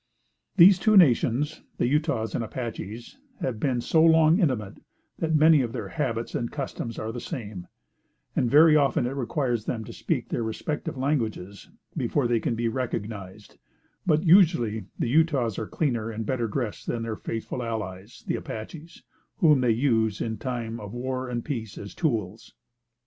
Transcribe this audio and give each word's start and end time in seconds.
These 0.57 0.79
two 0.79 0.97
nations, 0.97 1.61
the 1.77 1.85
Utahs 1.85 2.33
and 2.33 2.43
Apaches, 2.43 3.19
have 3.39 3.59
been 3.59 3.81
so 3.81 4.03
long 4.03 4.39
intimate, 4.39 4.79
that 5.19 5.35
many 5.35 5.61
of 5.61 5.73
their 5.73 5.89
habits 5.89 6.33
and 6.33 6.49
customs 6.49 6.97
are 6.97 7.11
the 7.11 7.19
same, 7.21 7.67
and 8.35 8.49
very 8.49 8.75
often 8.75 9.05
it 9.05 9.11
requires 9.15 9.65
them 9.65 9.83
to 9.83 9.93
speak 9.93 10.29
their 10.29 10.41
respective 10.41 10.97
languages, 10.97 11.69
before 11.95 12.25
they 12.25 12.39
can 12.39 12.55
be 12.55 12.67
recognized; 12.67 13.59
but, 14.03 14.23
usually, 14.23 14.85
the 14.97 15.07
Utahs 15.07 15.59
are 15.59 15.67
cleaner 15.67 16.09
and 16.09 16.25
better 16.25 16.47
dressed 16.47 16.87
than 16.87 17.03
their 17.03 17.15
faithful 17.15 17.61
allies, 17.61 18.23
the 18.25 18.37
Apaches, 18.37 19.03
whom 19.37 19.61
they 19.61 19.69
use, 19.69 20.19
in 20.19 20.37
time 20.39 20.79
of 20.79 20.93
peace 21.43 21.77
and 21.77 21.83
war, 21.83 21.85
as 21.85 21.93
tools. 21.93 22.55